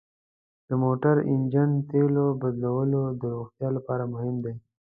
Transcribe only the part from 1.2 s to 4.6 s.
انجن تیلو بدلول د روغتیا لپاره مهم دي.